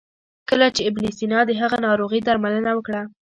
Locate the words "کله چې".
0.49-0.81